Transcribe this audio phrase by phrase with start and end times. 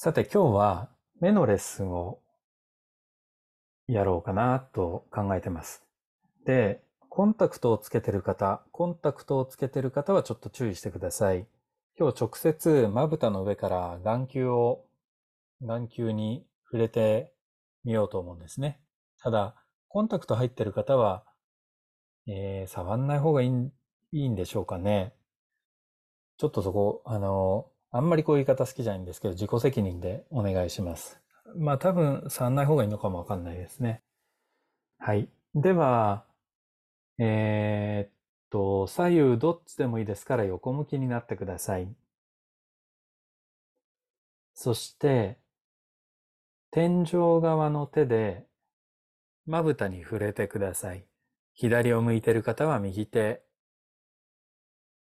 [0.00, 0.88] さて今日は
[1.20, 2.20] 目のレッスンを
[3.88, 5.82] やろうかなと考えてます。
[6.46, 11.48] で、コンタクトをつけてる方、コンタクトをつけてる方はちょっと注意してください。
[11.98, 14.84] 今日直接まぶたの上から眼球を、
[15.62, 17.32] 眼球に触れて
[17.82, 18.78] みようと思うんですね。
[19.20, 19.56] ただ、
[19.88, 21.24] コンタクト入ってる方は、
[22.28, 23.50] えー、触んない方がいい
[24.12, 25.12] いいんでしょうかね。
[26.36, 31.20] ちょっとそこ、あの、あんまりこういう言い方好きじゃないんですけど、自己責任でお願いします。
[31.56, 34.02] まあ多分触んない方がいいのかもわかんないですね。
[34.98, 35.28] はい。
[35.54, 36.24] では、
[37.18, 38.12] えー、っ
[38.50, 41.88] と、左右どっちでもいいですから横向きになってください。
[44.54, 45.38] そして、
[46.70, 48.46] 天井側の手で
[49.46, 51.06] まぶたに触れてください。
[51.54, 53.42] 左を向いてる方は右手。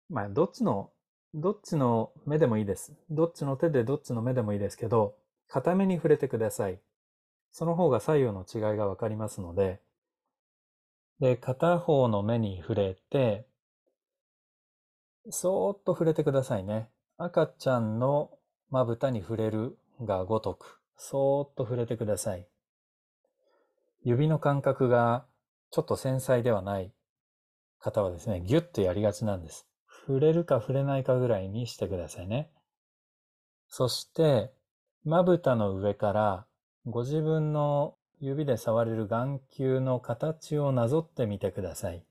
[0.08, 0.90] まあ、どっちの
[1.36, 2.92] どっちの目でもいいです。
[3.10, 5.16] どっちの手でどっちの目でもいいですけど、
[5.48, 6.78] 片目に触れてください。
[7.50, 9.80] その方が左右の違いがわかりますので、
[11.18, 13.46] で、片方の目に触れて、
[15.28, 16.88] そーっと触れてくださいね。
[17.18, 18.30] 赤ちゃんの
[18.70, 22.46] まぶたに触れるがごとく、そーっと触れてください。
[24.04, 25.24] 指の感覚が
[25.72, 26.92] ちょっと繊細ではない
[27.80, 29.66] 方はですね、ギュッとやりがちなんです。
[30.06, 32.50] 触れるか触れないかぐらいにしてくださいね。
[33.68, 34.52] そして、
[35.04, 36.46] まぶたの上から
[36.86, 42.04] ご自分の指で触れる眼球の形をなぞってみてください。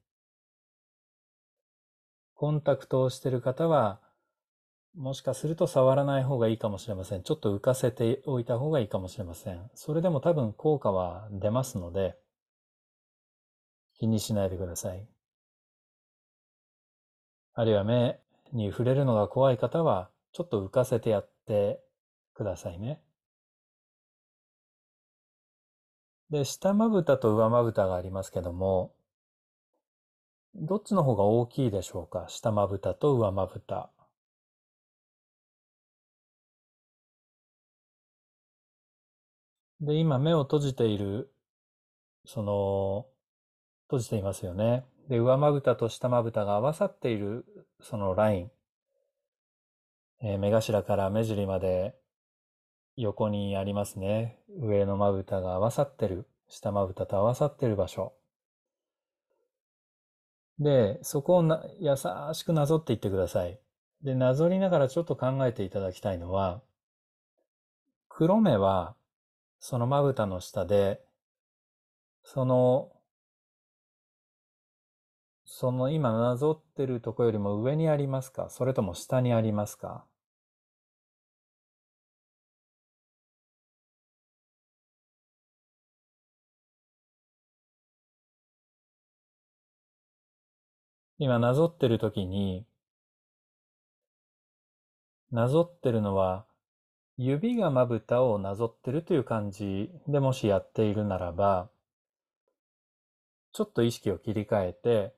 [2.33, 4.01] コンタクトをしている方は、
[4.95, 7.23] もしかすると触らない方がいいかもしれません。
[7.23, 9.69] ちょっと浮かせておいた方がいいかもしれません。
[9.75, 12.17] それでも多分効果は出ますので、
[13.93, 15.12] 気にしないでください。
[17.55, 18.19] あるいは目
[18.51, 21.79] に触れるのが怖い方は、ちょっと浮かせてやって
[22.33, 22.99] くださいね。
[26.31, 28.95] で、下まぶたと上まぶたがありますけども、
[30.55, 32.25] どっちの方が大きいでしょうか？
[32.27, 33.91] 下まぶたと上まぶた。
[39.81, 41.31] で、今目を閉じている、
[42.25, 43.05] その、
[43.87, 44.85] 閉じていますよね。
[45.09, 47.45] で、上まぶたと下まぶたが合わさっている
[47.81, 48.51] そのライン、
[50.21, 51.95] えー、目頭から目尻まで
[52.95, 54.39] 横にありますね。
[54.59, 58.13] 上のまぶたが合わさってる、下まぶたと合わさってる場所。
[60.59, 61.95] で、そこをな優
[62.33, 63.59] しくなぞっていってください。
[64.03, 66.61] で、なぞりながらちょっと考えていただきたいのは、
[68.07, 68.95] 黒目は
[69.59, 71.01] そのまぶたの下で、
[72.23, 72.91] その
[75.55, 78.49] その今なぞってるとこよりも上にありますか？
[78.49, 80.03] それとも下にありますか？
[91.19, 92.65] 今なぞってる時に、
[95.31, 96.45] なぞってるのは
[97.15, 101.69] 指がまぶたをなぞってるという感じでもしやっているならば、
[103.51, 105.13] ちょっと意識を切り替えて、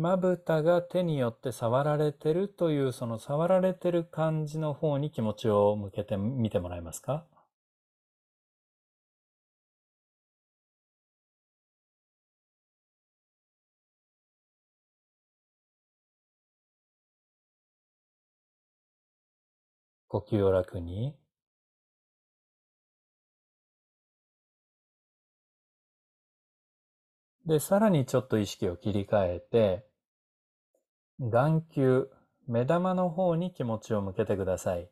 [0.00, 7.26] まぶたが手によって触られてるというその触られてる感じの方に気持ちを向けてみてもらえますか？
[20.08, 21.14] 呼吸を楽に。
[27.44, 29.89] で、さらにちょっと意識を切り替えて、
[31.22, 32.08] 眼球、
[32.48, 34.88] 目玉の方に気持ちを向けてください。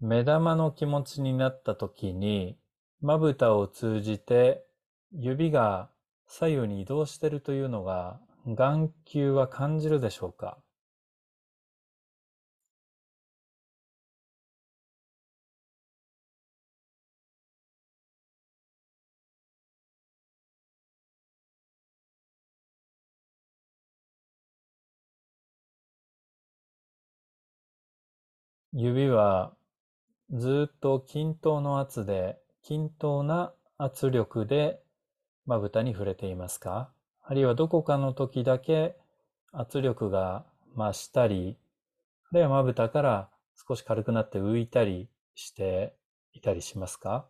[0.00, 2.58] 目玉の気持ちになった時に、
[3.02, 4.64] まぶたを通じて
[5.12, 5.90] 指が
[6.26, 10.56] 左右に移動しているというのが眼球は感じるでしょうか？
[28.78, 29.54] 指は
[30.30, 34.82] ずっと均等の圧で、均等な圧力で
[35.46, 36.90] まぶたに触れていますか？
[37.24, 38.94] あるいはどこかの時だけ
[39.50, 40.44] 圧力が
[40.76, 41.56] 増したり、
[42.30, 43.30] あるいはまぶたから
[43.66, 45.94] 少し軽くなって浮いたりして
[46.34, 47.24] いたりしますか？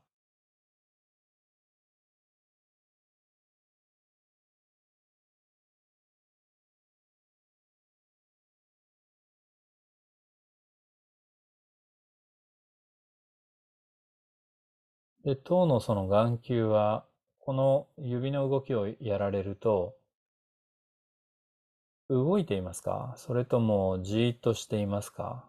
[15.26, 17.04] で、塔のその眼球は、
[17.40, 19.96] この指の動きをやられると、
[22.08, 23.14] 動いていますか？
[23.16, 25.44] それともじーっとしていますか？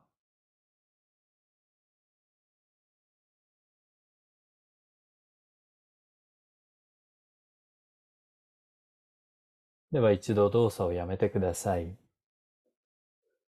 [9.91, 11.95] では一度動作をやめてください。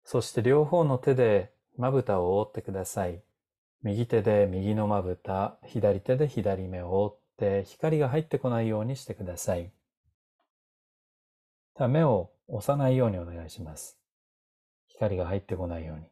[0.06, 3.22] そして両方の手でまぶたを覆ってください。
[3.84, 9.72] 右手で右のまぶた、左手で左目を覆って光が入ってこないようにしてください。
[11.90, 13.98] 目を押さないようにお願いします。
[14.88, 16.06] 光が入ってこないように。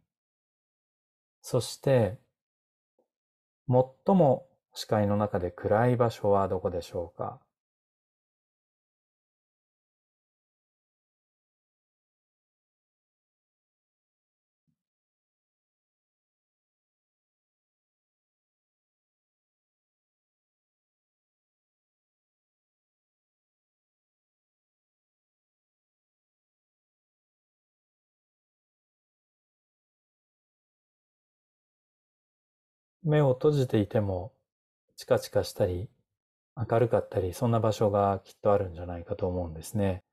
[1.41, 2.17] そして、
[3.69, 7.39] 最も視界の中で暗い場所はどこでしょうか？
[33.03, 34.31] 目を閉じていても
[34.95, 35.89] チカチカしたり
[36.55, 40.03] 明るかったりそんな場所がきっとあるんじゃないかと思うんですね。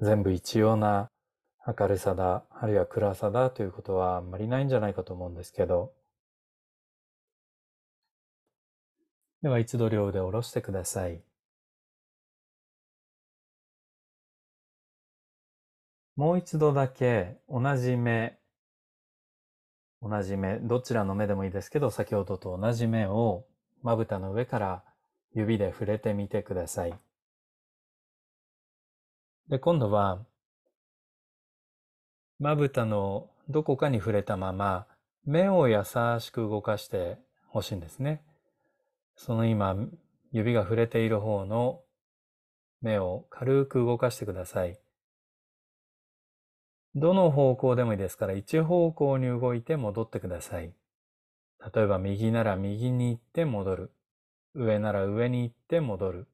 [0.00, 1.10] 全部一様な
[1.66, 5.92] 明るさだあるいは暗さだということはあんまりないんじゃないかと思うんですけど
[9.42, 11.20] では一度両腕を下ろしてください。
[16.16, 18.36] もう一度だけ同じ目
[20.00, 23.44] 同じ目、どちらの目でもいいですけど、先ほどと同じ目を
[23.82, 24.82] まぶたの上から
[25.34, 26.94] 指で触れてみてください。
[29.48, 30.24] で、今度は、
[32.38, 34.86] まぶたのどこかに触れたまま、
[35.24, 35.82] 目を優
[36.20, 37.18] しく動かして
[37.48, 38.22] ほしいんですね。
[39.16, 39.76] その今、
[40.30, 41.80] 指が触れている方の
[42.80, 44.78] 目を軽く動かしてください。
[46.94, 50.72] どの方向でもいいですから、一方向に動いて戻ってください。
[51.74, 53.92] 例えば右なら右に行って戻る。
[54.54, 56.28] 上なら上に行って戻る。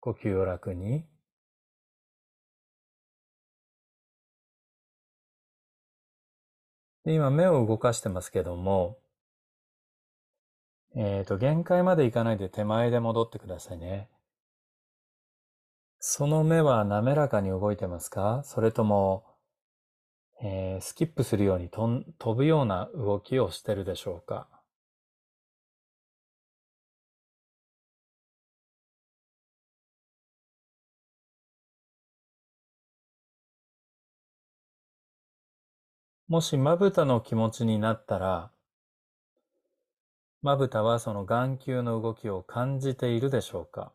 [0.00, 1.04] 呼吸を楽に。
[7.04, 8.98] 今目を動かしてますけども、
[10.94, 14.08] えっ、ー、と、限界まで行かないで手前で戻ってくださいね。
[16.00, 18.42] その目は滑らかに動いてますか？
[18.44, 19.24] それとも、
[20.42, 24.48] えー、スキップするように飛ぶような動きをしてるでしょうか？
[36.28, 38.50] もしまぶたの気持ちになったら、
[40.48, 43.92] まぶたはその眼球の動きを感じているでしょうか？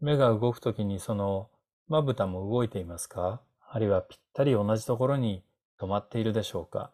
[0.00, 1.50] 目が動くときにその
[1.86, 3.40] まぶたも動いていますか？
[3.70, 5.44] あるいはぴったり同じところに
[5.80, 6.90] 止まっているでしょうか？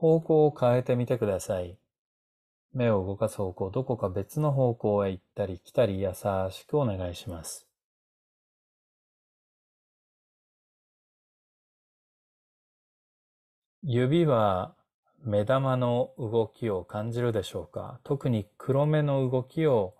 [0.00, 1.76] 方向を変えてみてください。
[2.72, 6.12] 目を動かす方向、どこか別の方向へ行ったり来たり優
[6.50, 7.66] しくお願いします。
[13.82, 14.74] 指は
[15.22, 18.00] 目玉の動きを感じるでしょうか？
[18.02, 19.96] 特に黒目の動きを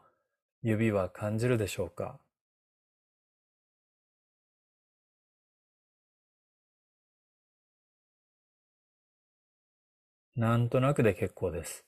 [0.62, 2.18] 指は感じるでしょうか？
[10.40, 11.84] なんとなくで結構です。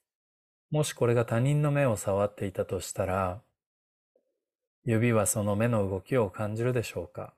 [0.71, 3.41] もしこれが他人の目を触っていたとしたら、
[4.85, 7.33] 指はその目の動きを感じるでしょうか？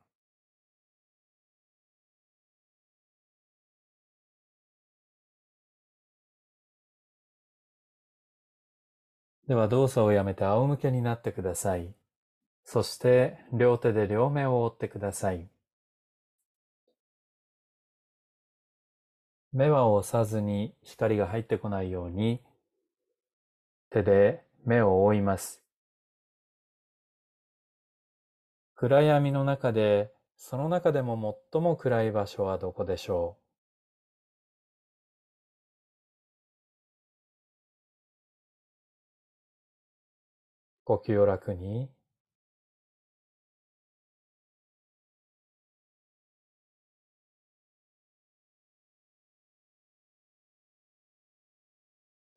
[9.47, 11.94] では動作をやめて仰向けになってください。
[12.64, 15.47] そして両手で両目を覆ってください。
[19.55, 22.41] 目は押さずに光が入ってこないように
[23.91, 25.63] 手で目を覆います。
[28.75, 33.45] 暗闇の中でその中でも最も暗い場所はどこでしょう？
[40.85, 41.89] 呼吸を楽に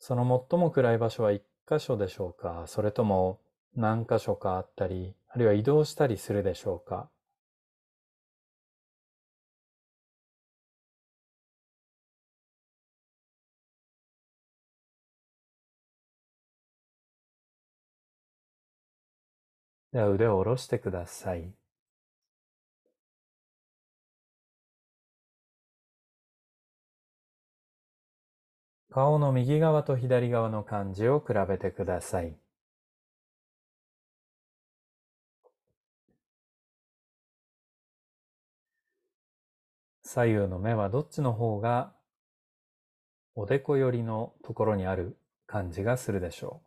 [0.08, 2.64] その最も暗い場所は一箇所でしょうか？
[2.68, 3.42] それとも
[3.76, 7.10] 何箇所かあったり、あるいは移動したりするでしょうか？
[19.92, 21.52] では腕を下ろしてください。
[28.98, 32.36] 顔の右側と左側の漢字を比べてください。
[40.02, 41.94] 左右の目はどっちの方が
[43.36, 46.67] おでこ寄りのところにある感じがするでしょう。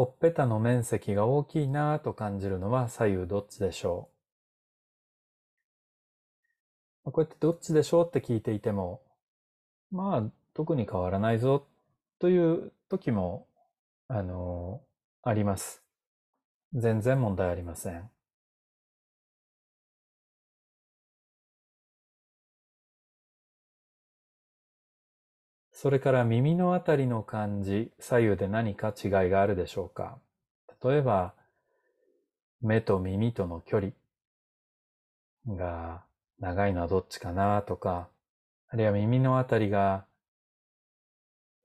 [0.00, 4.08] ほっぺたの面積が大きいなぁと感じるのは左右どっちでしょ
[7.04, 7.12] う？
[7.12, 9.02] こうやってどっちでしょうって聞いていても、
[9.92, 11.66] まあ、特に変わらないぞ
[12.18, 13.46] という時も、
[14.08, 14.80] あの
[15.22, 15.82] あります。
[16.72, 18.08] 全然問題ありません。
[25.82, 30.18] それから耳のあたりの感じ、左右で何か違いがあるでしょうか？
[30.84, 31.32] 例えば、
[32.60, 33.92] 目と耳との距離
[35.56, 36.02] が
[36.38, 38.08] 長いのはどっちかなとか、
[38.68, 40.04] あるいは耳のあたりが、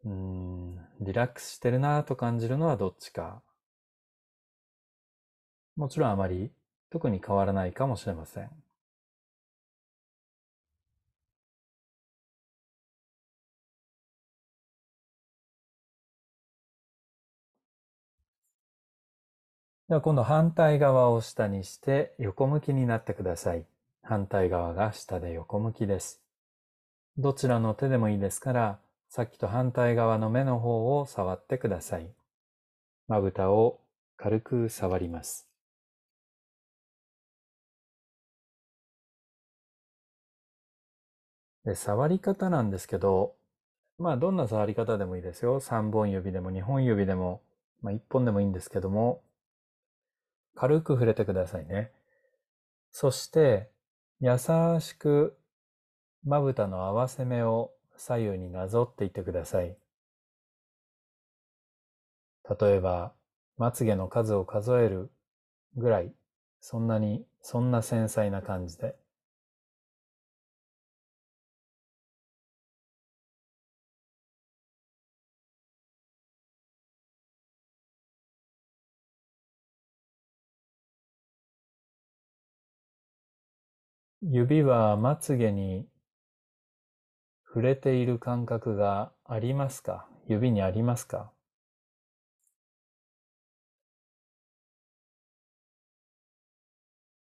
[0.06, 3.42] うん、リラックスしてるなと感じるのはどっちか。
[5.76, 6.52] もちろんあまり
[6.90, 8.50] 特に変わらないかもしれません。
[19.88, 23.66] では今度反対側を下にして横向きになってください。
[24.02, 26.24] 反対側が下で横向きです。
[27.20, 32.10] どちらの手でもいいですから、さっきと反対側の目の方を触ってください。
[33.08, 33.80] まぶたを
[34.18, 35.48] 軽く触ります。
[41.64, 43.36] で触り方なんですけど、
[44.00, 45.60] まあどんな触り方でもいいですよ。
[45.60, 47.44] 3本指でも2本指でも、
[47.84, 49.22] まあ1本でもいいんですけども、
[50.56, 51.92] 軽く触れてくださいね。
[52.92, 53.70] そして、
[54.22, 54.38] 優
[54.80, 55.38] しく
[56.24, 59.78] まぶたの合わせ目を左右になぞっていってください。
[62.60, 63.14] 例えば、
[63.58, 65.12] まつげの数を数える
[65.76, 66.14] ぐらい、
[66.60, 68.96] そんなに、そんな繊細な感じで。
[84.28, 85.88] 指はまつげに
[87.48, 90.08] 触れている感覚がありますか？
[90.28, 91.32] 指にありますか？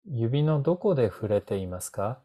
[0.04, 2.20] 指のどこで触れていますか？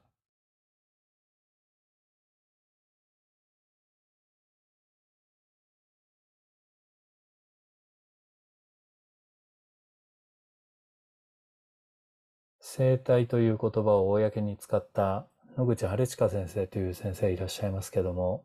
[12.70, 15.26] 生体という言葉を公に使った
[15.58, 18.44] 野口春近先生という先生いらっしゃいますけども、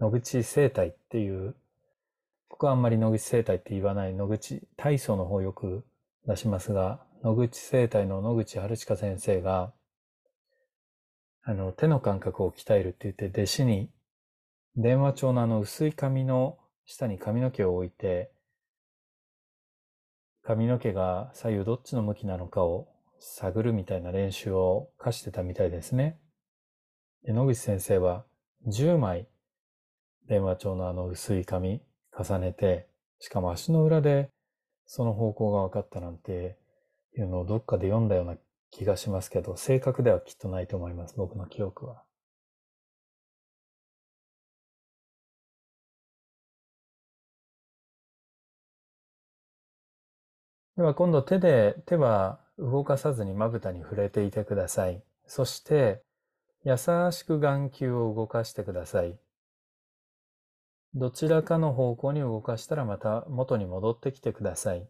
[0.00, 1.54] 野口生体っていう、
[2.48, 5.84] 僕はあんまり野口生体って言わない野口体操の方よく
[6.26, 9.74] 出しますが、野口生体の野口春近先生が、
[11.42, 13.90] あの、手の感覚を鍛えるって言って、弟子に
[14.74, 16.56] 電話帳のあの薄い紙の
[16.86, 18.32] 下に髪の毛を置いて、
[20.42, 22.88] 髪の毛が左右どっちの向きなのかを
[23.20, 26.18] 探るみたいな練習を課してたみたいですね。
[27.24, 28.24] 野口先生は
[28.66, 29.28] 10枚
[30.26, 31.82] 電話帳のあの薄い紙
[32.16, 34.30] 重ねて、しかも足の裏で
[34.86, 36.56] その方向が分かったなんて
[37.16, 38.36] いうのをどっかで読んだような
[38.70, 42.02] 気がしますけど、正確ではきっとないと思います、僕の記憶は。
[50.76, 55.02] では今度手で、手は動かさずにまぶたに触れていてください。
[55.26, 56.02] そして、
[56.64, 56.76] 優
[57.12, 59.18] しく眼球を動かしてください。
[60.92, 64.86] どちらかの方向に動かしたらまた元に戻ってきてください。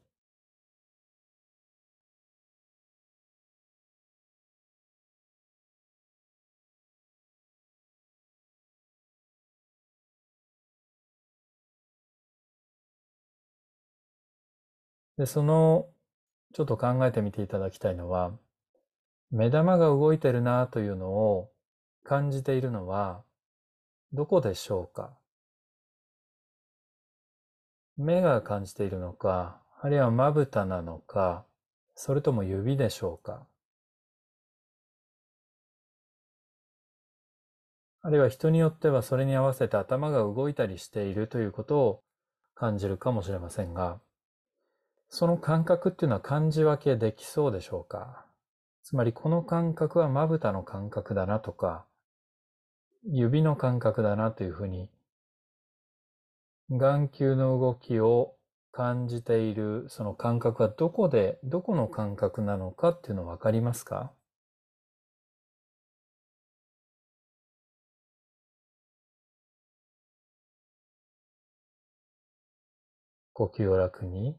[15.19, 15.89] でその
[16.55, 18.33] ちょっと考えてみていただきたいのは、
[19.31, 21.51] 目玉が動いてるなというのを
[22.05, 23.23] 感じているのは、
[24.13, 25.13] どこでしょうか？
[27.97, 31.45] 目が感じているのか、あるいはまぶたなのか、
[31.95, 33.47] それとも指でしょうか？
[38.01, 42.03] あるいは人によってはそれに合わせて頭が動いたりしているということを
[42.55, 44.01] 感じるかもしれませんが、
[45.11, 48.27] その感覚っていうのは感じ分けできそうでしょうか？
[48.83, 51.87] つまりこの感覚はまぶたの感覚だなとか、
[53.05, 54.89] 指の感覚だなというふうに、
[56.71, 58.35] 眼球の動きを
[58.71, 64.13] 感じているその感覚はどこで、どこの感覚なのかっていうのわかりますか？
[73.33, 74.37] 呼吸を楽に。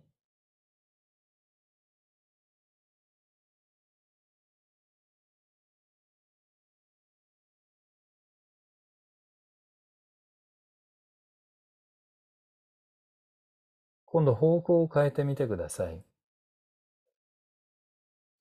[14.12, 16.02] 今度方向を変えてみてください。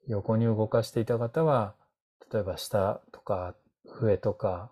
[0.07, 1.75] 横に動かしていた方は、
[2.33, 3.55] 例えば下とか
[4.01, 4.71] 上とか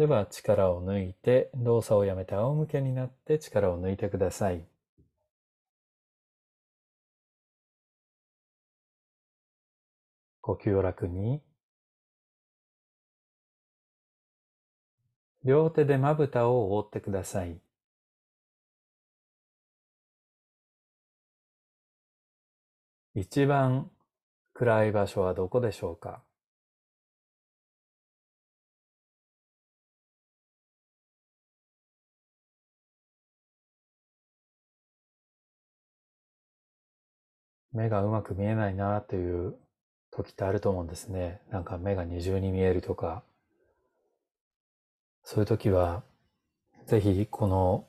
[0.00, 4.64] では力を抜いて動作をやめて仰向けになって力を抜いてください。
[10.40, 11.42] 呼吸を楽に。
[15.44, 17.60] 両手でまぶたを覆ってください。
[23.14, 23.90] 一番
[24.54, 26.22] 暗い場所はどこでしょうか？
[37.72, 39.54] 目がうまく見えないなという
[40.10, 41.40] 時ってあると思うんですね。
[41.50, 43.22] なんか目が二重に見えるとか。
[45.22, 46.02] そういう時は、
[46.86, 47.86] ぜひこの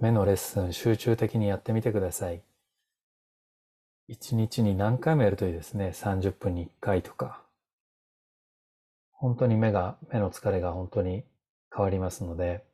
[0.00, 2.42] 目のレッスン集中的にやってみてください。
[4.08, 5.92] 一日に何回もやるといいですね。
[5.94, 7.40] 30分に1回とか。
[9.12, 11.24] 本当に目が、目の疲れが本当に
[11.74, 12.64] 変わりますので、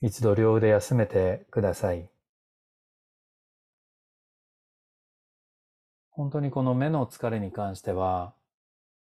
[0.00, 2.11] 一度両腕休めてください。
[6.12, 8.34] 本当にこの目の疲れに関しては、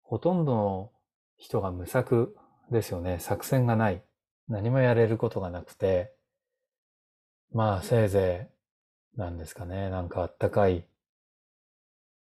[0.02, 0.90] ほとんどの
[1.36, 2.36] 人が無策
[2.70, 3.18] ですよね。
[3.18, 4.02] 作戦がない。
[4.48, 6.14] 何もやれることがなくて、
[7.52, 8.50] まあせいぜ
[9.16, 9.90] い、なんですかね。
[9.90, 10.86] なんかあったかい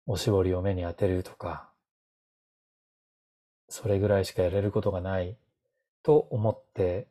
[0.05, 1.69] おしぼりを目に当てるとか、
[3.69, 5.37] それぐらいしかやれることがない
[6.01, 7.07] と思って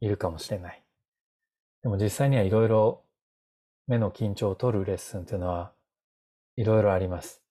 [0.00, 0.82] いるかもしれない。
[1.82, 3.02] でも実際にはいろいろ
[3.86, 5.72] 目の緊張を取るレッスンっていうのは
[6.56, 7.42] いろいろあります。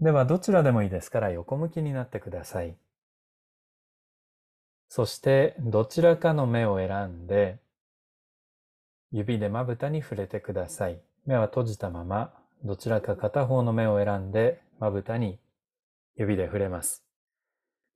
[0.00, 2.76] では、どちらでもいいですから横向きになってください。
[4.88, 7.58] そして、どちらかの目を選んで、
[9.10, 11.00] 指でまぶたに触れてください。
[11.26, 12.32] 目は閉じたまま、
[12.64, 15.40] どちらか片方の目を選んで、まぶたに
[16.16, 17.04] 指で触れます。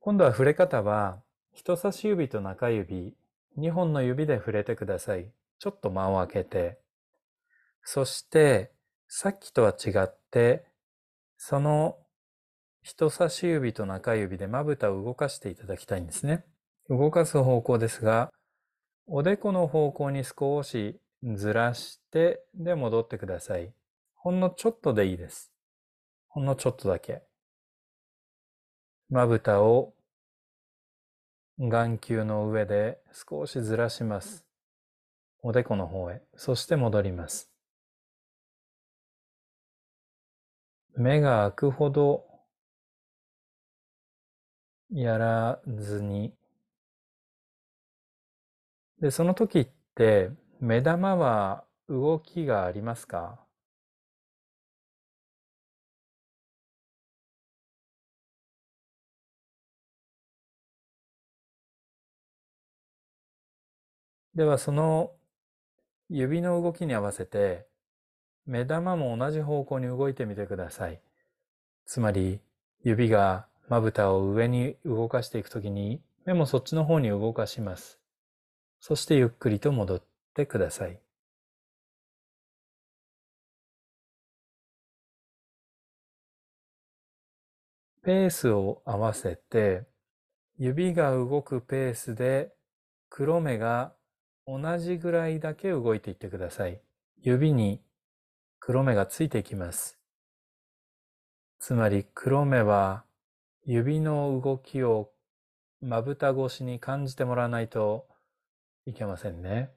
[0.01, 1.21] 今度は触れ方は、
[1.53, 3.15] 人差し指と中指、
[3.59, 5.31] 2本の指で触れてください。
[5.63, 6.81] ちょっと間を空けて、
[7.85, 8.73] そして、
[9.07, 10.67] さっきとは違って、
[11.37, 11.99] その
[12.83, 16.45] 人差し指と中指でまぶたを動かしていただきたいんですね。
[16.89, 18.33] 動かす方向ですが、
[19.07, 23.73] おでこの方向に少しずらして、で戻ってください。
[24.17, 25.53] ほんのちょっとでいいです。
[26.27, 27.23] ほんのちょっとだけ。
[29.11, 29.95] まぶたを
[31.61, 34.52] 眼球の上で少しずらします。
[35.45, 37.51] おでこの方へ、そして戻ります。
[40.97, 42.25] 目が開くほど
[44.91, 46.33] やらずに、
[49.01, 53.41] で、その時って目玉は動きがありますか？
[64.35, 65.13] ではその
[66.15, 67.67] 指の動きに合わせて
[68.45, 71.01] 目玉も同じ方向に動いてみてください。
[71.87, 72.41] つまり
[72.85, 77.99] 指がまぶたを上に動かしていくときに目もそっちの方に動かします。
[78.79, 80.03] そしてゆっくりと戻っ
[80.35, 81.01] てください。
[88.05, 89.85] ペースを合わせて
[90.59, 92.53] 指が動くペースで
[93.09, 93.95] 黒目が
[94.55, 96.79] 同じぐらいだけ動いていってください。
[97.23, 97.81] 指に
[98.61, 99.99] 黒目がついていきます。
[101.59, 103.05] つまり黒目は
[103.65, 105.11] 指の動きを
[105.81, 108.07] まぶた越しに感じてもらわないと
[108.85, 109.71] いけませんね。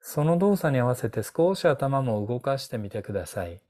[0.00, 3.62] その動作に合わせて少し頭も動かしてみてください。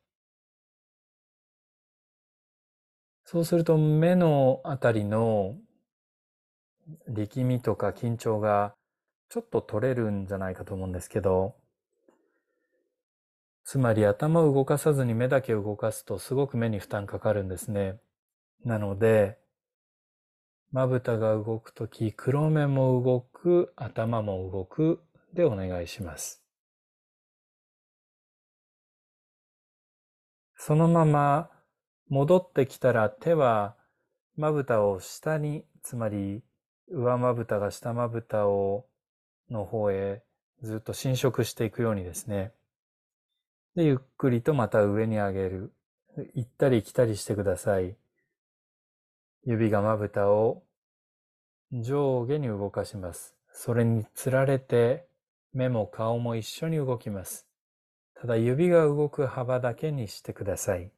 [3.33, 5.57] そうすると目のあたりの
[7.09, 8.75] 力みとか緊張が
[9.31, 11.55] ちょっと取れるんじゃないかと思うんですけど、
[13.65, 17.97] つまり頭を動かさずに目だけ動かすとすごく目に負担かかるんですね。
[18.67, 19.39] なので、
[20.71, 25.01] まぶたが動くとき、黒目も動く、頭も動く
[25.33, 26.45] でお願いします。
[30.55, 31.52] そのまま
[32.09, 33.77] 戻ってきたら手は
[34.37, 36.43] まぶたを下に、つまり
[36.89, 38.87] 上まぶたが下まぶたを
[39.51, 40.23] の方へ
[40.63, 42.53] ずっと侵食していくようにですね。
[43.75, 45.73] で、ゆっくりとまた上に上げる。
[46.35, 47.97] 行ったり来たりしてください。
[49.45, 50.63] 指がまぶたを
[51.73, 53.35] 上下に動かします。
[53.51, 55.07] それにつられて
[55.53, 57.47] 目も顔も一緒に動きます。
[58.15, 60.91] ただ指が動く幅だけにしてください。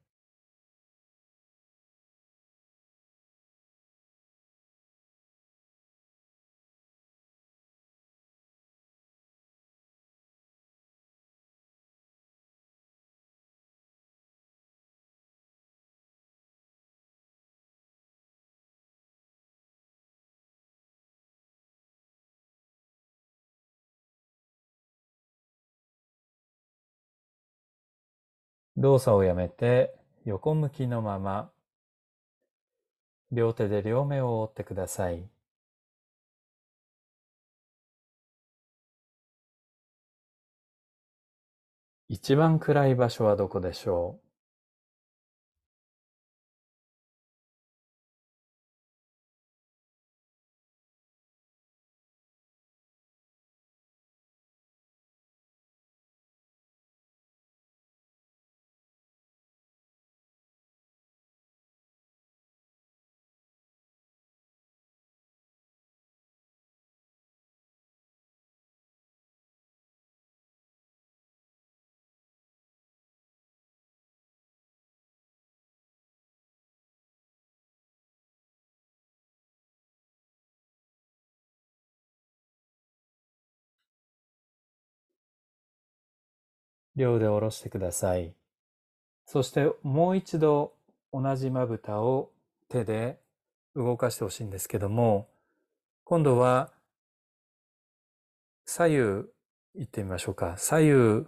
[28.84, 29.94] 動作をやめて
[30.26, 31.50] 横向きのまま
[33.32, 35.26] 両手で両目を覆ってください。
[42.10, 44.23] 一番暗い場所はどこでしょう？
[86.96, 88.34] 両で下ろしてください。
[89.26, 90.72] そしてもう一度
[91.12, 92.30] 同じまぶたを
[92.68, 93.18] 手で
[93.74, 95.28] 動かしてほしいんですけども、
[96.04, 96.70] 今度は
[98.66, 99.28] 左右行
[99.82, 100.56] ってみましょうか。
[100.56, 101.26] 左右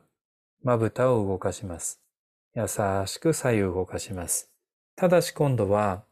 [0.63, 2.01] まぶたを動かします。
[2.55, 2.67] 優
[3.07, 4.51] しく左右動かします。
[4.95, 6.05] ただし今度は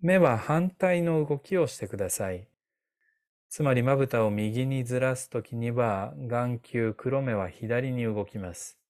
[0.00, 2.46] 目は反対の動きをしてください。
[3.48, 8.81] つまりまぶたを右にずらすときには眼球黒目は左に動きます。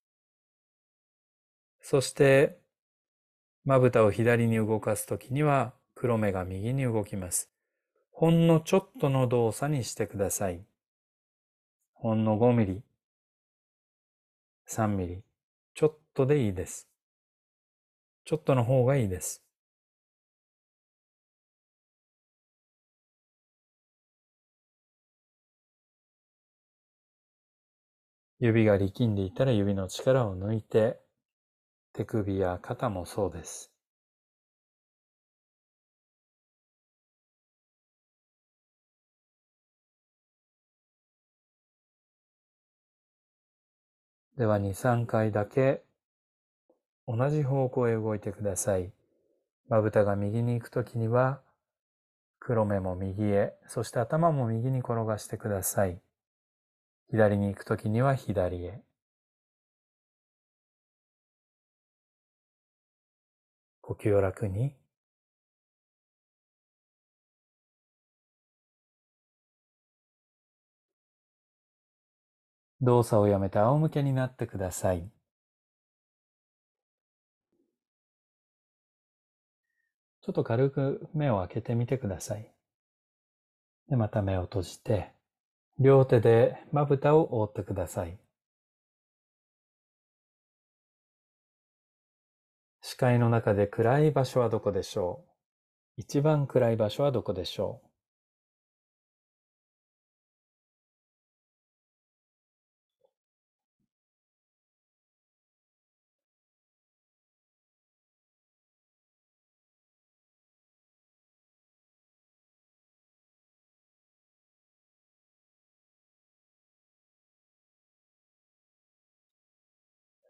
[1.82, 2.58] そして、
[3.64, 7.50] まぶたを左に動かすときには黒目が右に動きます。
[8.12, 10.64] ほんのちょっとの動作にしてください。
[11.92, 12.82] ほんの5ミリ、
[14.66, 15.22] 3ミリ、
[15.74, 16.88] ちょっとでいいです。
[18.24, 19.42] ちょっとの方がいいです。
[28.38, 31.01] 指が力んでいたら指の力を抜いて
[31.94, 33.70] 手首や肩もそうです。
[44.38, 45.82] では2、3回だけ
[47.06, 48.90] 同じ方向へ動いてください。
[49.68, 51.40] まぶたが右に行くときには
[52.38, 56.00] 黒目も右へ、そして頭も右に転がしてください。
[57.10, 58.80] 左に行くときには左へ。
[63.82, 64.74] ご吸を楽に
[72.80, 75.08] 動作をやめて仰向けになってください。
[80.22, 82.50] ちょっと軽く目を開けてみてください。
[83.88, 85.12] でまた目を閉じて、
[85.78, 88.18] 両手でまぶたを覆ってください。
[92.92, 95.30] 視界の中で暗い場所はどこでしょう？
[95.96, 97.88] 一番暗い場所はどこでしょう？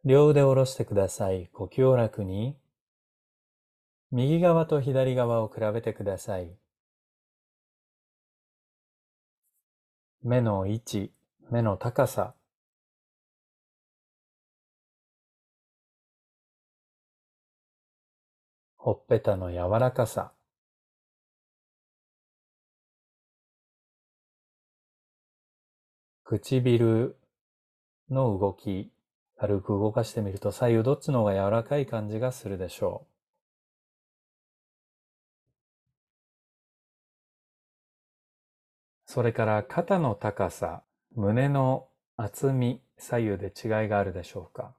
[0.04, 1.48] 両腕を下ろしてください。
[1.52, 2.56] 呼吸を楽に。
[4.10, 6.56] 右側と左側を比べてください。
[10.24, 11.12] 目の位置、
[11.50, 12.34] 目の高さ。
[18.76, 20.32] ほっぺたの柔らかさ。
[26.24, 27.16] 唇
[28.10, 28.90] の動き。
[29.42, 33.10] 軽く動かしてみると左右どっちの方が柔らかい感じがするでしょう。
[39.04, 40.84] それから肩の高さ、
[41.16, 44.76] 胸の厚み、左右で違いがあるでしょうか。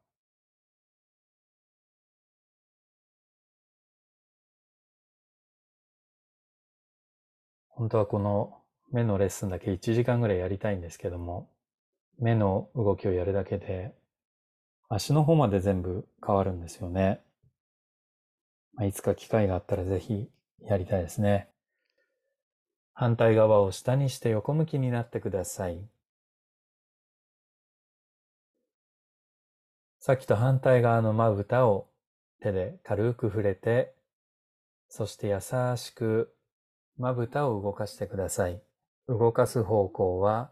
[7.68, 8.62] 本当はこの
[8.94, 11.50] 目のレッスンだけ1時間ぐらいやりたいんですけども、
[12.18, 13.94] 目の動きをやるだけで
[14.90, 17.22] 足の方まで全部変わるんですよね。
[18.82, 20.30] いつか機会があったらぜひ
[20.62, 21.50] やりたいですね。
[22.94, 25.80] 反対側を下にして横向きになってください。
[30.00, 31.88] さっきと反対側のまぶたを
[32.42, 33.96] 手で軽く触れて、
[34.90, 35.40] そして優
[35.78, 36.36] しく
[36.98, 38.62] まぶたを動かしてください。
[39.08, 40.52] 動かす方向は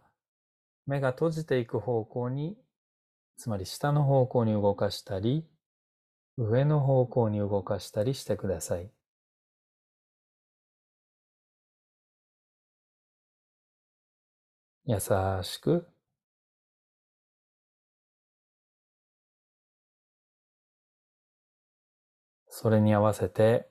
[0.88, 2.58] 目が閉じていく方向に
[3.42, 5.48] つまり下の方向に動かしたり、
[6.38, 8.92] 上の方向に動かしたりしてください。
[14.86, 15.00] 優
[15.42, 15.88] しく
[22.48, 23.68] それに合わせて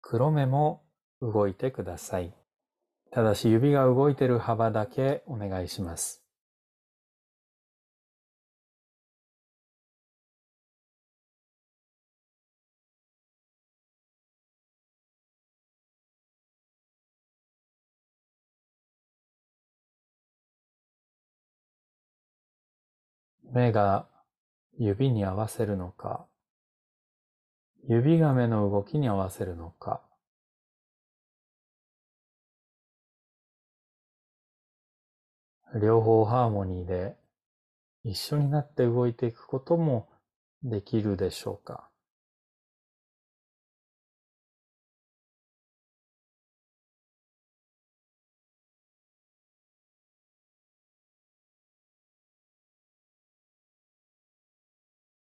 [0.00, 0.82] 黒目も
[1.22, 2.34] 動いてください。
[3.12, 6.23] ただし指が動いている幅だけお願いします。
[23.54, 24.08] 目が
[24.78, 26.26] 指に合わせるのか、
[27.88, 30.02] 指が目の動きに合わせるのか、
[35.80, 37.16] 両方ハーモニーで
[38.02, 40.08] 一緒になって動いていくことも
[40.64, 41.88] できるでしょうか？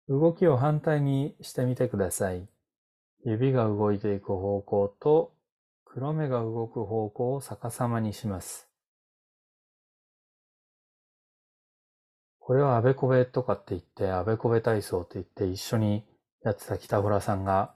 [0.09, 2.49] 動きを反対にしてみてください。
[3.25, 5.33] 指が動いていく方向と
[5.85, 8.69] 黒目が動く方向を逆さまにします。
[12.39, 16.05] これはあべこべとかって言って、あべこべ体操って言って一緒に
[16.45, 17.75] やってた北村さんが、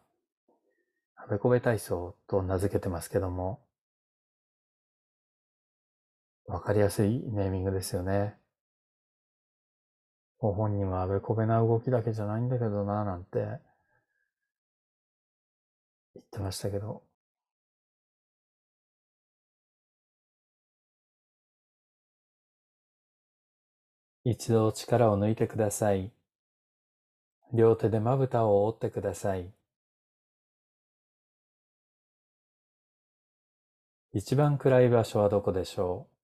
[1.16, 3.61] あべこべ体操と名付けてますけども、
[6.47, 8.39] わかりやすいネーミングですよね。
[10.40, 13.61] ご本人はあべこべな動きだけじゃないんだけどな、なんて
[16.14, 17.03] 言ってましたけど。
[24.24, 26.11] 一度力を抜いてください。
[27.53, 29.53] 両手でまぶたを覆ってください。
[34.12, 36.19] 一番暗い場所はどこでしょう？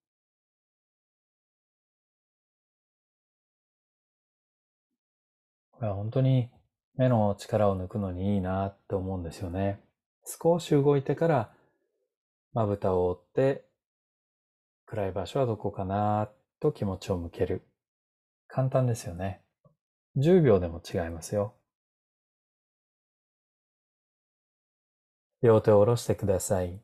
[5.77, 6.49] これは本当に
[6.95, 9.79] 目の力を抜くのにいいなって思うんですよね。
[10.25, 11.53] 少し動いてから
[12.53, 13.63] まぶたを覆って
[14.87, 17.61] 暗い場所はどこかなと気持ちを向ける。
[18.47, 19.41] 簡単ですよね。
[20.17, 21.53] 10秒でも違いますよ。
[25.43, 26.81] 両手を下ろしてください。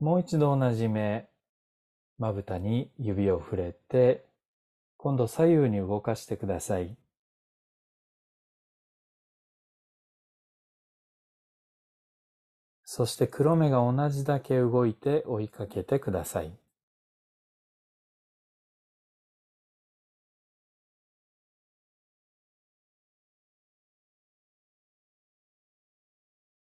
[0.00, 1.30] もう一度同じ目、
[2.18, 4.26] まぶたに指を触れて
[4.98, 6.94] 今度左右に動かしてください。
[12.94, 16.52] そして黒目が同じだけ動いて追いかけてください。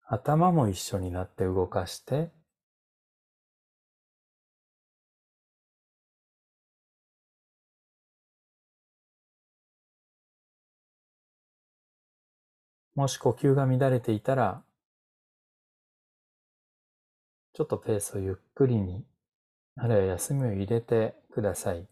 [0.05, 2.31] 頭も一緒になって動かして
[12.95, 14.63] もし呼吸が乱れていたら
[17.55, 19.05] ちょっとペースをゆっくりに、
[19.77, 21.87] あるいは休みを入れてください。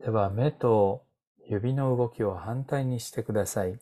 [0.00, 1.06] では目と
[1.48, 3.78] 指の動きを反対にしてください。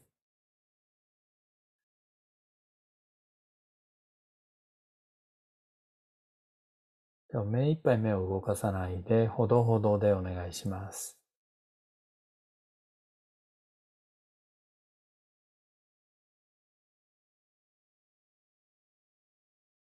[7.33, 11.19] では目いっぱい目を動かさないで、ほどほどでお願いします。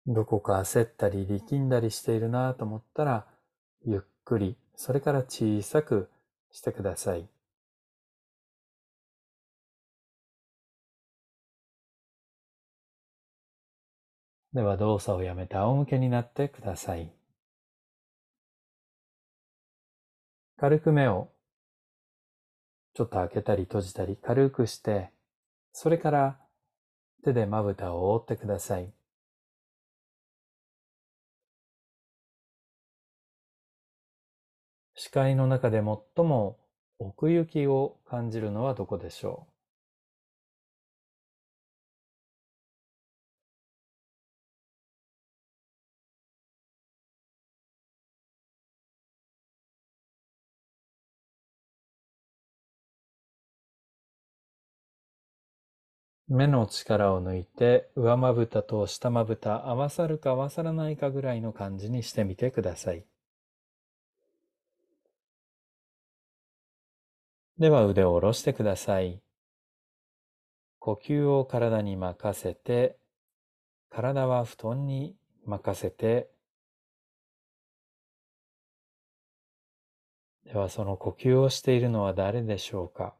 [0.07, 3.27] どこか焦ったり力んだりしているなと思ったら、
[3.85, 6.09] ゆっくり、それから小さく
[6.51, 7.27] してください。
[14.53, 17.16] では動作をやめて仰向けになってください。
[20.59, 21.29] 軽く目を
[22.95, 25.11] ちょっと開けたり閉じたり軽くして、
[25.71, 26.39] それから
[27.23, 28.91] 手でまぶたを覆ってください。
[34.95, 36.57] 視界の中で最も
[36.97, 39.56] 奥行きを感じるのはどこでしょう？
[56.29, 63.05] 目の力を抜いて上まぶたと下まぶた合わさるか合わさらないかぐらいの感じにしてみてください。
[67.57, 69.21] では腕を下ろしてください。
[70.79, 72.97] 呼吸を体に任せて、
[73.89, 76.29] 体は布団に任せて、
[80.45, 83.15] ではその呼吸をしているのは誰でしょうか？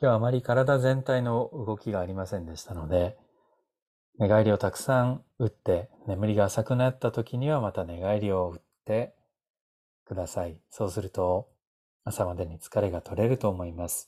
[0.00, 3.18] 今日はあまり体全体の動きがありませんでしたので、
[4.20, 9.16] 寝返りをたくさん打って、眠りが浅くなった時にはまた寝返りを打って
[10.04, 10.56] ください。
[10.70, 11.48] そうすると
[12.04, 14.07] 朝までに疲れが取れると思います。